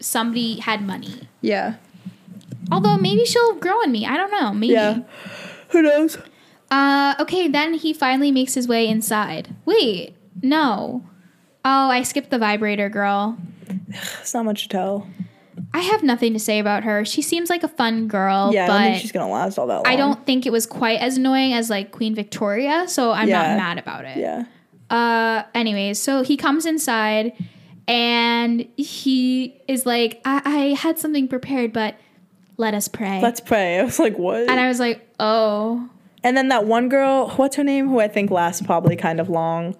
[0.00, 1.28] somebody had money.
[1.40, 1.74] Yeah.
[2.70, 4.06] Although maybe she'll grow on me.
[4.06, 4.52] I don't know.
[4.52, 4.72] Maybe.
[4.72, 5.00] Yeah.
[5.70, 6.18] Who knows?
[6.70, 9.54] Uh okay, then he finally makes his way inside.
[9.64, 11.04] Wait, no.
[11.64, 13.36] Oh, I skipped the vibrator girl.
[14.20, 15.06] It's not much to tell.
[15.72, 17.04] I have nothing to say about her.
[17.04, 19.66] She seems like a fun girl, Yeah, I but don't think she's gonna last all
[19.68, 19.86] that long.
[19.86, 23.54] I don't think it was quite as annoying as like Queen Victoria, so I'm Yeah.
[23.54, 24.18] not mad about it.
[24.18, 24.44] Yeah.
[24.90, 27.32] Uh, anyways, so he comes inside
[27.88, 31.96] and he is like, I, I had something prepared, but
[32.56, 33.20] let us pray.
[33.20, 33.78] Let's pray.
[33.80, 34.48] I was like, what?
[34.48, 35.88] and I was like, oh.
[36.22, 39.28] And then that one girl, what's her name, who I think lasts probably kind of
[39.28, 39.76] long,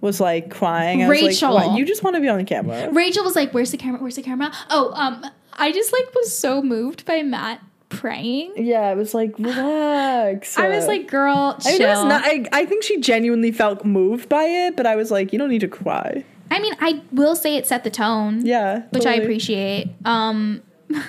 [0.00, 1.02] was like crying.
[1.02, 1.54] I Rachel.
[1.54, 1.78] like.
[1.78, 2.90] You just want to be on the camera.
[2.92, 4.00] Rachel was like, where's the camera?
[4.00, 4.52] Where's the camera?
[4.68, 8.52] Oh, um, I just like was so moved by Matt praying.
[8.56, 10.56] Yeah, I was like, relax.
[10.56, 11.90] I was like, girl, chill.
[11.90, 15.10] I mean, not, I, I think she genuinely felt moved by it, but I was
[15.10, 16.24] like, you don't need to cry.
[16.50, 18.44] I mean, I will say it set the tone.
[18.44, 18.82] Yeah.
[18.90, 19.88] Which I appreciate.
[20.04, 21.04] Um, but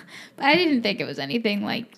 [0.46, 1.94] I didn't think it was anything like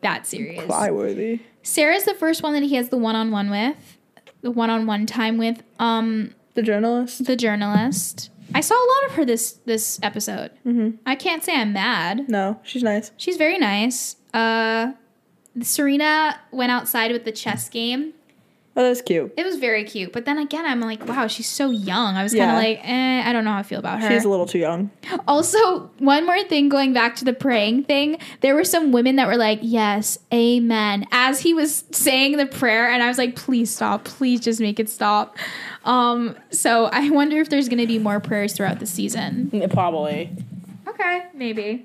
[0.00, 0.64] that serious.
[0.64, 1.40] Cry worthy.
[1.62, 3.98] Sarah's the first one that he has the one on one with,
[4.42, 5.62] the one on one time with.
[5.78, 7.26] Um, The journalist.
[7.26, 8.30] the journalist.
[8.54, 10.52] I saw a lot of her this this episode.
[10.64, 10.96] Mm-hmm.
[11.04, 12.28] I can't say I'm mad.
[12.30, 13.10] No, she's nice.
[13.18, 14.16] She's very nice.
[14.32, 14.92] Uh,
[15.60, 18.14] Serena went outside with the chess game.
[18.78, 19.34] Oh, that's cute.
[19.36, 20.12] It was very cute.
[20.12, 22.14] But then again, I'm like, wow, she's so young.
[22.14, 22.56] I was kind Yeah.
[22.56, 24.08] of like, eh, I don't know how I feel about her.
[24.08, 24.90] She's a little too young.
[25.26, 29.26] Also, one more thing going back to the praying thing, there were some women that
[29.26, 33.74] were like, Yes, amen, as he was saying the prayer, and I was like, Please
[33.74, 35.36] stop, please just make it stop.
[35.84, 39.50] Um, so I wonder if there's gonna be more prayers throughout the season.
[39.72, 40.30] Probably.
[40.86, 41.84] Okay, maybe.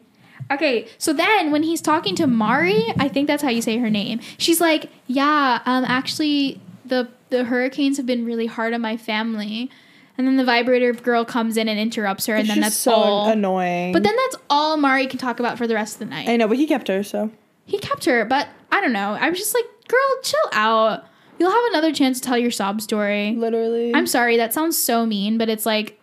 [0.52, 3.90] Okay, so then when he's talking to Mari, I think that's how you say her
[3.90, 4.20] name.
[4.38, 9.70] She's like, "Yeah, um, actually, the the hurricanes have been really hard on my family."
[10.16, 12.92] And then the vibrator girl comes in and interrupts her, and It's then that's so
[12.94, 13.30] all.
[13.30, 13.94] annoying.
[13.94, 16.30] But then that's all Mari can talk about for the rest of the night.
[16.30, 17.32] I know, but he kept her, so.
[17.66, 19.18] He kept her, but I don't know.
[19.20, 21.06] I was just like, girl, chill out.
[21.40, 23.34] You'll have another chance to tell your sob story.
[23.36, 23.92] Literally.
[23.96, 26.00] I'm sorry, that sounds so mean, but it's like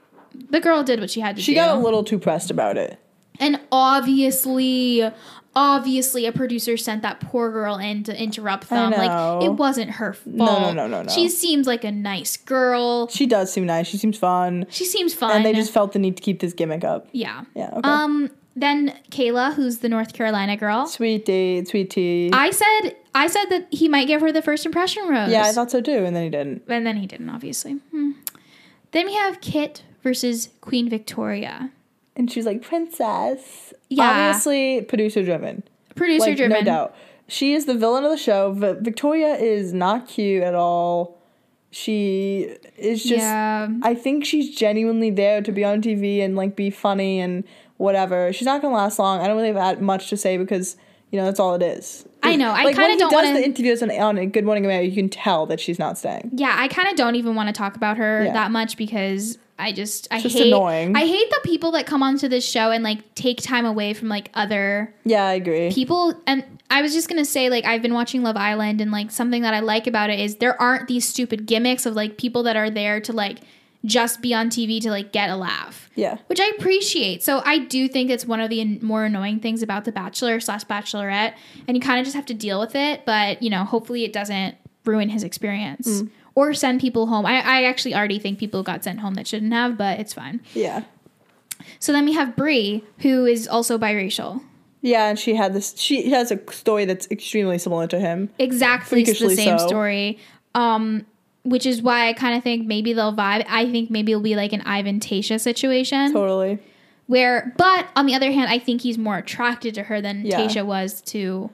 [0.51, 1.61] the girl did what she had to she do.
[1.61, 2.99] She got a little too pressed about it.
[3.38, 5.09] and obviously,
[5.61, 8.92] obviously, a producer sent that poor girl in to interrupt them.
[8.92, 10.35] Like it wasn't her fault.
[10.35, 11.03] no, no, no, no.
[11.03, 11.12] no.
[11.12, 13.09] She seems like a nice girl.
[13.09, 13.87] She does seem nice.
[13.87, 14.66] She seems fun.
[14.70, 15.33] She seems fun.
[15.37, 17.09] And they just felt the need to keep this gimmick up.
[17.12, 17.44] yeah.
[17.55, 17.88] Yeah, okay.
[17.88, 18.31] Um.
[18.57, 20.87] Then Kayla, who's the North Carolina girl.
[20.87, 22.31] sweet date, sweet tea.
[22.33, 25.31] I said I said that he might give her the first impression rose.
[25.31, 26.62] yeah, I thought so too, and then he didn't.
[26.68, 27.75] And then he didn't, obviously.
[27.92, 28.11] Hmm.
[28.90, 31.70] Then we have Kit versus Queen Victoria.
[32.16, 33.73] And she's like, Princess.
[33.88, 34.29] Yeah.
[34.29, 35.62] Obviously, producer driven.
[35.94, 36.59] Producer Like, driven.
[36.59, 36.94] no doubt.
[37.29, 38.53] She is the villain of the show.
[38.53, 41.18] Vi- Victoria is not cute at all.
[41.70, 43.23] She is just.
[43.23, 43.68] Yeah.
[43.83, 47.44] I think she's genuinely there to be on TV and like be funny and
[47.77, 48.33] whatever.
[48.33, 49.20] She's not gonna last long.
[49.20, 50.77] I don't really have much to say because
[51.12, 52.05] you know that's all it is.
[52.22, 52.50] I know.
[52.50, 54.94] I Like, kinda don't he does wanna- the interviews on, on Good Morning America, you
[54.94, 56.30] can tell that she's not staying.
[56.35, 58.33] Yeah, I kind of don't even want to talk about her Yeah.
[58.33, 60.96] that much because I just I just hate annoying.
[60.96, 64.09] I hate the people that come onto this show and like take time away from
[64.09, 65.70] like other Yeah, I agree.
[65.70, 69.11] people and I was just gonna say like I've been watching Love Island and like
[69.11, 72.42] something that I like about it is there aren't these stupid gimmicks of like people
[72.44, 73.38] that are there to like
[73.85, 75.88] just be on TV to like get a laugh.
[75.95, 76.16] Yeah.
[76.29, 77.23] which I appreciate.
[77.23, 80.40] So I do think it's one of the an- more annoying things about the Bachelor
[80.40, 81.35] slash Bachelorette,
[81.69, 83.05] and you kind of just have to deal with it.
[83.05, 87.27] But you know, hopefully, it doesn't ruin his experience or send people home.
[87.27, 90.40] I, I actually already think people got sent home that shouldn't have, but it's fine.
[90.55, 90.85] Yeah.
[91.79, 94.43] So then we have Brie, who is also biracial.
[94.81, 95.77] Yeah, and she had this.
[95.77, 98.31] She has a story that's extremely similar to him.
[98.38, 99.66] exactly the same so.
[99.66, 100.19] story.
[100.55, 101.05] Um,
[101.42, 103.44] which is why I kind of think maybe they'll vibe.
[103.48, 106.59] I think maybe it'll be like an Ivan Tayshia situation Totally.
[107.07, 110.40] where, but on the other hand, I think he's more attracted to her than Yeah.
[110.40, 111.50] Tayshia was to.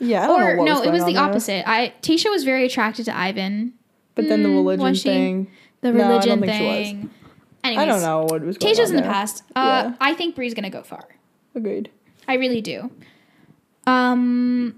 [0.00, 0.28] Yeah.
[0.28, 1.22] Or no, it was the there.
[1.22, 1.68] opposite.
[1.68, 3.74] I Tayshia was very attracted to Ivan.
[4.14, 5.46] But then the Mm, religion thing.
[5.80, 6.50] The No, I don't religion was.
[6.50, 7.10] thing.
[7.64, 9.44] Anyways, I don't know what was going Tayshia's in the past.
[9.56, 9.94] Uh, Yeah.
[10.00, 11.06] I think Bree's gonna go far.
[11.54, 11.88] Agreed.
[12.28, 12.90] I really do.
[13.86, 14.74] Um.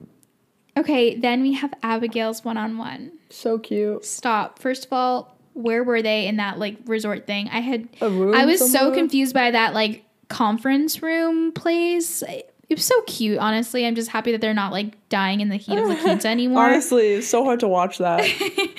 [0.76, 3.12] Okay, then we have Abigail's one-on-one.
[3.30, 4.04] So cute.
[4.04, 4.58] Stop.
[4.58, 7.48] First of all, where were they in that like resort thing?
[7.48, 7.88] I had.
[8.00, 8.34] A room.
[8.34, 12.22] I was so confused by that like conference room place.
[12.22, 13.38] It was so cute.
[13.38, 16.28] Honestly, I'm just happy that they're not like dying in the heat of La Quinta
[16.28, 16.64] anymore.
[16.64, 18.24] Honestly, it's so hard to watch that.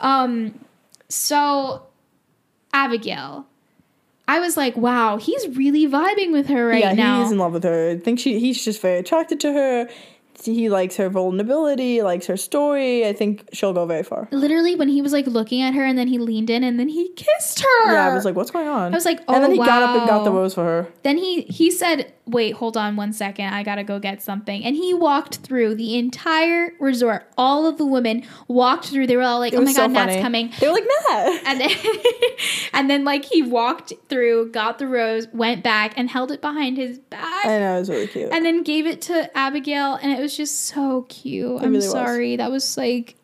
[0.00, 0.58] Um,
[1.08, 1.86] so
[2.74, 3.46] Abigail,
[4.28, 7.18] I was like, wow, he's really vibing with her right yeah, now.
[7.20, 7.90] he is in love with her.
[7.90, 9.88] I think she he's just very attracted to her.
[10.42, 13.06] He likes her vulnerability, likes her story.
[13.06, 14.28] I think she'll go very far.
[14.30, 16.88] Literally, when he was like looking at her, and then he leaned in, and then
[16.88, 17.92] he kissed her.
[17.92, 18.92] Yeah, I was like, what's going on?
[18.92, 20.64] I was like, oh and then he oh, got up and got the rose for
[20.64, 20.88] her.
[21.02, 23.52] Then he he said, "Wait, hold on one second.
[23.52, 27.30] I gotta go get something." And he walked through the entire resort.
[27.36, 29.06] All of the women walked through.
[29.06, 30.84] They were all like, It "Oh my was god, so Nat's coming!" They were like
[31.08, 31.42] Matt.
[31.46, 31.70] And then
[32.72, 36.76] and then like he walked through, got the rose, went back, and held it behind
[36.76, 37.46] his back.
[37.46, 38.32] I know it was really cute.
[38.32, 41.56] and then gave it to Abigail, and it was just so cute.
[41.60, 41.90] I'm really was.
[41.90, 42.36] sorry.
[42.36, 43.16] That was like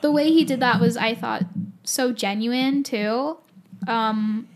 [0.00, 1.44] the way he did that was I thought
[1.84, 3.38] so genuine too.
[3.86, 4.48] Um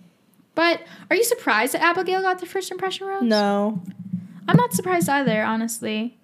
[0.59, 3.23] but are you surprised that Abigail got the first impression rose?
[3.23, 3.81] no,
[4.49, 6.19] I'm not surprised either, honestly.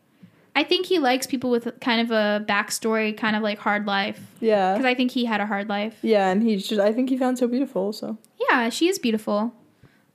[0.57, 4.21] I think he likes people with kind of a backstory, kind of like hard life.
[4.41, 5.97] yeah, Because I think he had a hard life.
[6.03, 6.81] yeah, and he's just.
[6.81, 7.93] I think he found so beautiful.
[7.93, 8.19] So
[8.49, 9.53] Yeah, she is beautiful.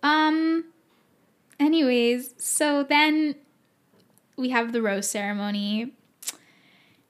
[0.03, 0.65] Um
[1.59, 3.35] anyways, so then
[4.37, 5.93] we have the rose ceremony.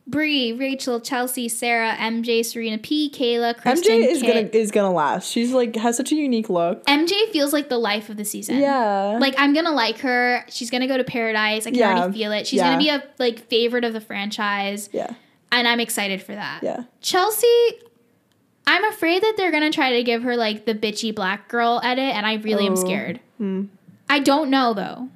[0.10, 4.52] Brie, Rachel, Chelsea, Sarah, MJ, Serena P, Kayla, Kristen, MJ is Kit.
[4.52, 5.30] gonna is gonna last.
[5.32, 6.84] She's like has such a unique look.
[6.86, 8.58] MJ feels like the life of the season.
[8.58, 10.44] Yeah, Like I'm gonna like her.
[10.50, 11.68] She's gonna go to paradise.
[11.68, 12.48] I can Yeah, already feel it.
[12.48, 12.70] She's yeah.
[12.72, 15.14] gonna be a like favorite of the franchise, yeah,
[15.52, 16.62] and I'm excited for that.
[16.64, 16.84] yeah.
[17.02, 17.48] Chelsea,
[18.66, 22.16] I'm afraid that they're gonna try to give her like the bitchy black girl edit,
[22.16, 22.76] and I really am Oh.
[22.76, 23.20] scared.
[23.38, 23.66] Hmm.
[24.10, 25.10] I don't know though.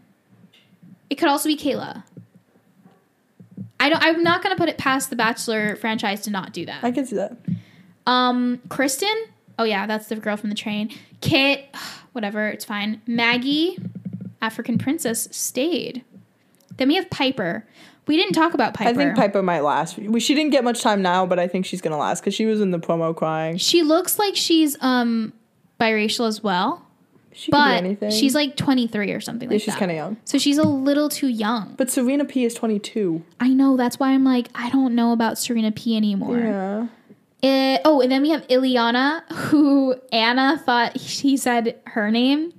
[1.10, 2.04] It could also be Kayla.
[3.80, 4.02] I don't.
[4.02, 6.84] I'm not gonna put it past the Bachelor franchise to not do that.
[6.84, 7.38] I can see that.
[8.06, 9.14] Um, Kristen.
[9.60, 10.90] Oh yeah, that's the girl from the train.
[11.22, 11.74] Kit.
[12.14, 12.48] Whatever.
[12.48, 13.02] It's fine.
[13.08, 13.78] Maggie,
[14.42, 16.04] African princess, stayed.
[16.78, 17.66] Then we have Piper.
[18.06, 18.90] We didn't talk about Piper.
[18.90, 19.98] I think Piper might last.
[19.98, 22.46] We, she didn't get much time now, but I think she's gonna last because she
[22.46, 23.58] was in the promo crying.
[23.58, 25.34] She looks like she's um
[25.80, 26.86] biracial as well,
[27.36, 28.12] She could do but anything.
[28.12, 29.72] she's like 23 or something yeah, like she's that.
[29.74, 30.18] She's kind of young.
[30.26, 31.76] so she's a little too young.
[31.78, 33.24] But Serena P is twenty two.
[33.40, 33.78] I know.
[33.78, 36.38] That's why I'm like, I don't know about Serena P anymore.
[36.38, 36.88] Yeah.
[37.44, 42.54] Eh, oh, and then we have Ileana, who Anna thought he said her name.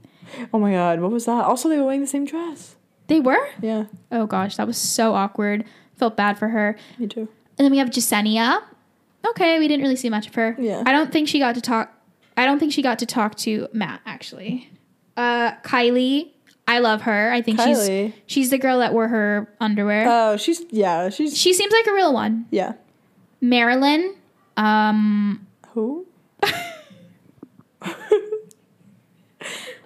[0.53, 1.45] Oh my god, what was that?
[1.45, 2.77] Also, they were wearing the same dress.
[3.07, 3.49] They were?
[3.61, 5.65] Yeah, Oh gosh, that was so awkward.
[5.97, 6.77] Felt bad for her.
[6.99, 7.29] me too.
[7.59, 8.63] And then we have Jasenia.
[9.27, 10.57] Okay, we didn't really see much of her.
[10.59, 10.83] Yeah.
[10.85, 11.93] I don't think she got to talk.
[12.37, 14.71] I don't think she got to talk to Matt actually.
[15.17, 16.31] Uh, Kylie.
[16.67, 17.31] I love her.
[17.31, 18.13] I think Kylie.
[18.13, 20.07] she's she's the girl that wore her underwear.
[20.09, 22.47] Oh, she's yeah, she's she seems like a real one.
[22.51, 22.73] yeah.
[23.41, 24.17] Marilyn.
[24.57, 26.07] Um, Who?
[26.43, 26.51] um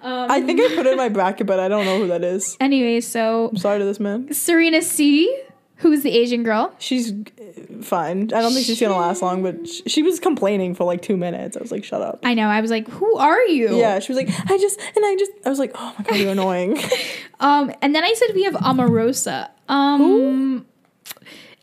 [0.30, 2.56] I think I put it in my bracket, but I don't know who that is.
[2.60, 4.32] Anyway, so I'm sorry to this man.
[4.32, 5.34] Serena C,
[5.78, 6.74] who's the Asian girl.
[6.78, 8.24] She's uh, fine.
[8.32, 11.16] I don't think she's gonna last long, but sh- she was complaining for like two
[11.16, 11.56] minutes.
[11.56, 12.20] I was like, shut up.
[12.24, 12.48] I know.
[12.48, 13.76] I was like, who are you?
[13.76, 15.32] Yeah, she was like, I just and I just.
[15.44, 16.78] I was like, oh my god, you're annoying.
[17.40, 19.50] Um, and then I said we have Omarosa.
[19.68, 20.64] Um, Who?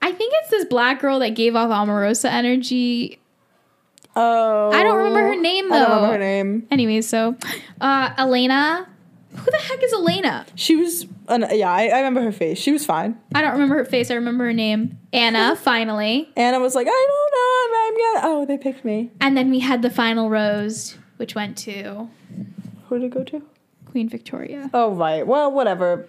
[0.02, 3.20] I think it's this black girl that gave off Omarosa energy.
[4.16, 5.76] Oh, I don't remember her name, though.
[5.76, 6.68] I don't remember her name.
[6.72, 7.36] Anyway, so
[7.82, 8.88] uh, Elena.
[9.36, 10.46] Who the heck is Elena?
[10.56, 12.58] She was, an, yeah, I, I remember her face.
[12.58, 13.20] She was fine.
[13.34, 14.10] I don't remember her face.
[14.12, 14.98] I remember her name.
[15.14, 16.30] Anna, finally.
[16.36, 18.38] Anna was like, I don't know, I'm, I'm gonna.
[18.42, 19.12] Oh, they picked me.
[19.22, 22.10] And then we had the final rose, which went to
[22.90, 23.42] Who did it go to?
[23.86, 24.70] Queen Victoria.
[24.74, 25.26] Oh right.
[25.26, 26.08] Well, whatever.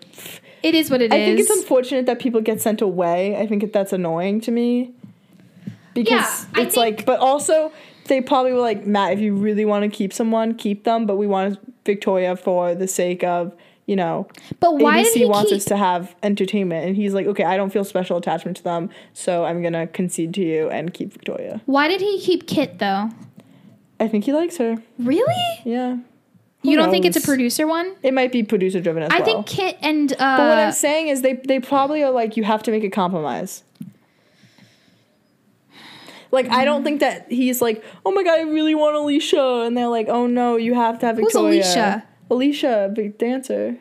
[0.63, 1.13] It is what it is.
[1.13, 3.37] I think it's unfortunate that people get sent away.
[3.37, 4.93] I think that's annoying to me.
[5.95, 7.73] Because Yeah, it's like, but also
[8.09, 11.07] they probably were like, Matt, if you really want to keep someone, keep them.
[11.07, 13.55] But we want Victoria for the sake of,
[13.87, 14.27] you know,
[14.61, 15.59] but why did ABC he wants keep?
[15.59, 18.91] us to have entertainment, and he's like, okay, I don't feel special attachment to them,
[19.13, 21.61] so I'm gonna concede to you and keep Victoria.
[21.67, 23.11] why did he keep Kit though?
[24.01, 24.77] I think he likes her.
[24.99, 25.61] Really?
[25.65, 25.99] Yeah.
[26.63, 27.95] You don't think it's a producer one?
[28.03, 29.23] It might be producer driven as I well.
[29.23, 32.37] I think Kit and uh, But what I'm saying is they they probably are like
[32.37, 33.63] you have to make a compromise.
[36.37, 39.77] Like I don't think that he's like, oh my god, I really want Alicia, and
[39.77, 41.63] they're like, oh no, you have to have Who's Victoria.
[41.63, 42.05] Alicia?
[42.31, 43.77] Alicia, big dancer.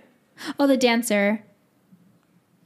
[0.60, 1.44] oh the dancer.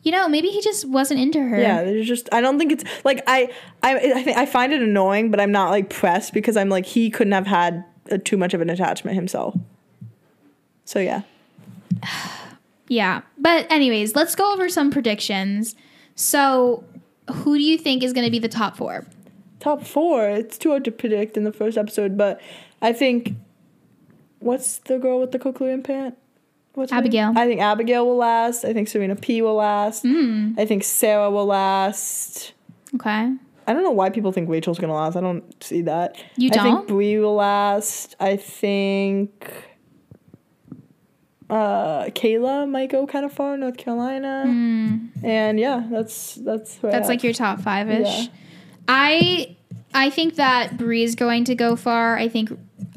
[0.02, 1.60] You know, maybe he just wasn't into her.
[1.60, 3.52] Yeah, there's just I don't think it's like I
[3.84, 6.86] I I think I find it annoying, but I'm not like pressed because I'm like
[6.86, 9.56] he couldn't have had uh too much of an attachment himself.
[10.86, 11.24] So yeah,
[12.90, 13.22] Yeah.
[13.38, 15.76] But anyways, let's go over some predictions.
[16.16, 16.84] So,
[17.32, 19.06] who do you think is going to be the top 4?
[19.60, 20.30] Top four.
[20.30, 22.40] It's too hard to predict in the first episode, but
[22.82, 23.36] I think
[24.40, 26.18] what's the girl with the cochlear implant?
[26.74, 26.92] What's?
[26.92, 27.34] Abigail.
[27.36, 28.64] I think Abigail will last.
[28.64, 30.04] I think Serena P will last.
[30.04, 30.58] Mm.
[30.58, 32.54] I think Sarah will last.
[32.96, 33.34] Okay.
[33.68, 35.16] I don't know why people think Rachel's gonna last.
[35.16, 36.16] I don't see that.
[36.38, 36.66] You I don't?
[36.66, 38.16] I think Bri will last.
[38.20, 39.46] I think
[41.50, 44.44] uh, Kayla might go kind of far, North Carolina,
[45.24, 46.76] and yeah, that's that's.
[46.78, 48.06] That's like your top 5ish.
[48.06, 48.32] Yeah.
[48.90, 49.56] I
[49.94, 52.18] I think that Bri is going to go far.
[52.18, 52.52] I think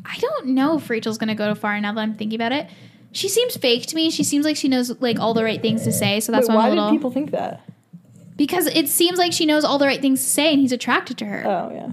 [0.05, 2.69] I don't know if Rachel's going to go far now that I'm thinking about it.
[3.13, 4.11] She seems fake to me.
[4.11, 6.55] She seems like she knows like all the right things to say, so that's Wait,
[6.55, 7.61] why why a did people think that?
[8.37, 11.19] because it seems like she knows all the right things to say and he's attracted
[11.19, 11.43] to her.
[11.47, 11.91] Oh yeah.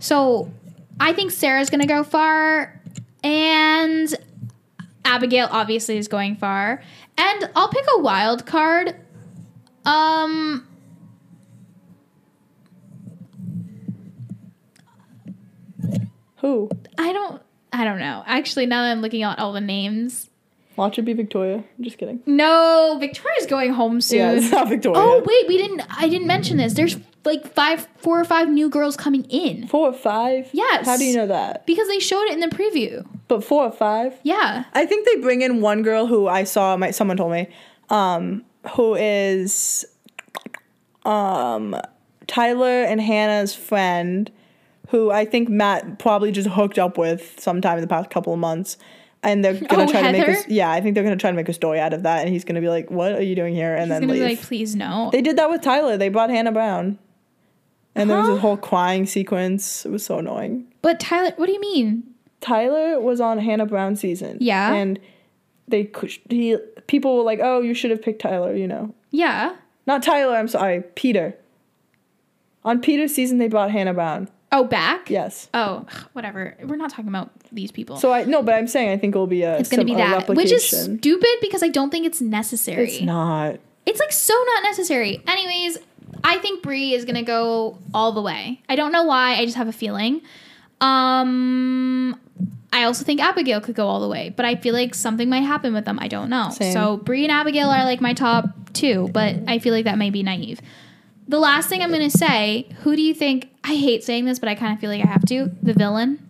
[0.00, 0.50] So
[0.98, 2.80] I think Sarah's gonna go far,
[3.22, 4.14] and
[5.04, 6.82] Abigail obviously is going far.
[7.16, 8.96] And I'll pick a wild card.
[9.84, 10.66] Um,
[16.46, 16.70] Who?
[16.96, 17.42] I don't.
[17.72, 18.22] I don't know.
[18.24, 20.30] Actually, now that I'm looking at all the names,
[20.76, 21.56] Watch it be Victoria.
[21.56, 22.22] I'm just kidding.
[22.26, 24.18] no, Victoria's going home soon.
[24.18, 25.00] Yeah, it's not Victoria.
[25.02, 25.82] oh wait, we didn't.
[25.90, 26.74] I didn't mention this.
[26.74, 30.48] There's like five, four or five new girls coming in Four or five?
[30.52, 30.86] Yes.
[30.86, 31.66] How do you know that?
[31.66, 33.04] because they showed it in the preview.
[33.26, 34.14] But four or five?
[34.22, 34.64] Yeah.
[34.72, 36.76] I think they bring in one girl who I saw.
[36.76, 37.48] My someone told me,
[37.90, 38.44] um,
[38.76, 39.84] who is,
[41.04, 41.74] um,
[42.28, 44.30] Tyler and Hannah's friend,
[44.88, 48.38] who I think Matt probably just hooked up with sometime in the past couple of
[48.38, 48.76] months.
[49.22, 50.38] And they're gonna Oh, try to make Heather?
[50.46, 52.28] a, yeah, I think they're gonna try to make a story out of that, and
[52.28, 54.22] he's gonna be like, "What are you doing here?" And He's then gonna leave.
[54.22, 55.08] be like, please no.
[55.12, 55.96] they did that with Tyler.
[55.96, 56.98] They brought Hannah Brown,
[57.96, 58.34] and there was Huh?
[58.34, 59.84] a whole crying sequence.
[59.84, 60.66] It was so annoying.
[60.82, 62.04] but Tyler, what do you mean?
[62.40, 64.36] Tyler was on Hannah Brown season.
[64.40, 64.72] Yeah.
[64.74, 65.00] And
[65.66, 65.90] they
[66.30, 68.94] he people were like, "Oh, you should have picked Tyler," you know.
[69.10, 69.56] Yeah.
[69.88, 71.34] Not Tyler, I'm sorry, Peter.
[72.64, 74.28] On Peter's season they brought Hannah Brown.
[74.52, 75.10] Oh, back?
[75.10, 75.48] Yes.
[75.54, 76.56] Oh, whatever.
[76.62, 77.96] We're not talking about these people.
[77.96, 79.94] So I no, but I'm saying I think it'll be a it's going to be
[79.96, 82.84] that, which is stupid because I don't think it's necessary.
[82.84, 83.58] It's not.
[83.86, 85.22] It's like so not necessary.
[85.26, 85.78] Anyways,
[86.24, 88.60] I think Bri is going to go all the way.
[88.68, 89.34] I don't know why.
[89.34, 90.22] I just have a feeling.
[90.80, 92.20] Um
[92.72, 95.40] I also think Abigail could go all the way, but I feel like something might
[95.40, 95.98] happen with them.
[95.98, 96.50] I don't know.
[96.50, 96.72] Same.
[96.72, 100.10] So Bri and Abigail are like my top two, but I feel like that may
[100.10, 100.60] be naive.
[101.28, 103.50] The last thing I'm gonna say, who do you think?
[103.64, 105.50] I hate saying this, but I kind of feel like I have to.
[105.62, 106.22] The villain.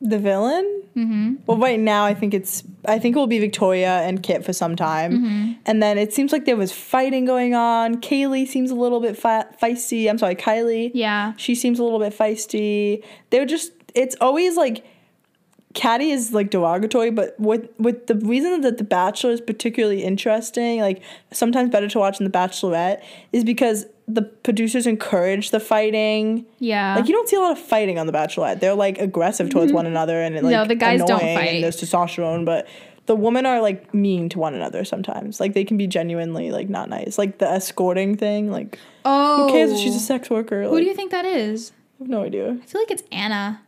[0.00, 0.82] The villain?
[0.94, 1.34] Mm-hmm.
[1.46, 4.52] Well, right now I think it's I think it will be Victoria and Kit for
[4.52, 5.52] some time, Mm-hmm.
[5.66, 8.00] and then it seems like there was fighting going on.
[8.02, 10.08] Kaylee seems a little bit fi- feisty.
[10.10, 10.90] I'm sorry, Kylie.
[10.94, 11.32] Yeah.
[11.36, 13.02] She seems a little bit feisty.
[13.30, 14.84] They're just it's always like
[15.72, 20.80] catty is like derogatory, but with with the reason that The Bachelor is particularly interesting,
[20.80, 21.02] like
[21.32, 23.02] sometimes better to watch than The Bachelorette,
[23.32, 26.44] is because the producers encourage the fighting.
[26.58, 26.96] Yeah.
[26.96, 28.60] Like you don't see a lot of fighting on The Bachelorette.
[28.60, 30.50] They're like aggressive towards one another and like Mm-hmm.
[30.50, 31.54] No, the guys don't annoying fight.
[31.54, 32.68] And there's testosterone, but
[33.06, 35.40] the women are like mean to one another sometimes.
[35.40, 37.18] Like they can be genuinely like not nice.
[37.18, 38.50] Like the escorting thing.
[38.50, 39.46] Like oh.
[39.46, 40.64] who cares if she's a sex worker?
[40.64, 41.72] Who do you think that is?
[41.98, 42.58] I have no idea.
[42.62, 43.62] I feel like it's Anna.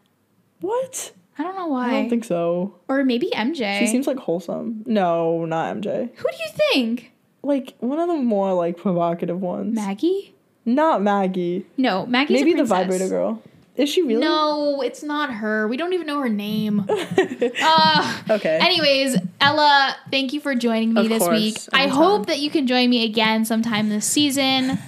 [0.60, 1.12] What?
[1.38, 1.88] I don't know why.
[1.88, 2.78] I don't think so.
[2.88, 3.78] or maybe MJ.
[3.78, 4.82] She seems like wholesome.
[4.86, 6.10] No, not MJ.
[6.14, 7.12] Who do you think?
[7.46, 9.74] Like one of the more like provocative ones.
[9.74, 10.34] Maggie?
[10.64, 11.64] Not Maggie.
[11.76, 13.42] No, Maggie's Maybe a the vibrator girl.
[13.76, 14.20] Is she really?
[14.20, 15.68] No, it's not her.
[15.68, 16.86] We don't even know her name.
[17.62, 18.58] uh, Okay.
[18.60, 21.56] Anyways, Ella, thank you for joining me Of this course, week.
[21.72, 24.78] I hope that you can join me again sometime this season.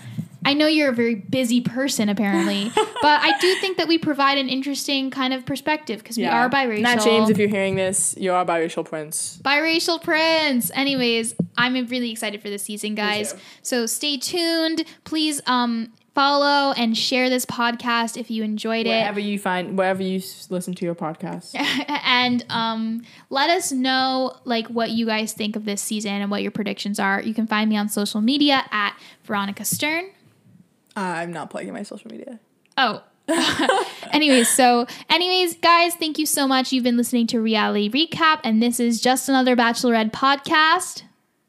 [0.44, 4.38] I know you're a very busy person, apparently, but I do think that we provide
[4.38, 6.82] an interesting kind of perspective because we are biracial.
[6.82, 9.40] Matt James, if you're hearing this, you are biracial prince.
[9.44, 10.70] biracial prince.
[10.74, 13.34] Anyways, I'm really excited for this season, guys.
[13.62, 14.84] So stay tuned.
[15.04, 18.90] Please um follow and share this podcast if you enjoyed it.
[18.90, 21.54] Wherever you find, wherever you s- listen to your podcast.
[22.04, 26.42] and um, let us know like what you guys think of this season and what
[26.42, 27.22] your predictions are.
[27.22, 30.06] You can find me on social media at Veronica Stern.
[30.98, 32.38] I'm not plugging my social media.
[32.76, 33.02] Oh,
[34.12, 36.72] anyways, so anyways, guys, thank you so much.
[36.72, 41.02] You've been listening to Reality Recap, and this is just another Bachelorette podcast.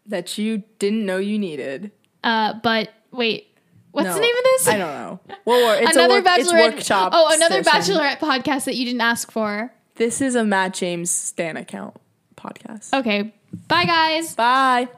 [0.05, 1.91] that you didn't know you needed.
[2.23, 3.47] Uh, but wait,
[3.91, 4.67] what's No, the name of this?
[4.67, 5.19] I don't know.
[5.45, 7.11] Well, it's another work, it's Bachelorette workshop.
[7.15, 7.95] Oh, another session.
[7.95, 9.71] Bachelorette podcast that you didn't ask for.
[9.95, 11.95] This is a Matt James Stan account
[12.35, 12.93] podcast.
[12.93, 13.33] Okay,
[13.67, 14.35] bye, guys.
[14.35, 14.89] Bye.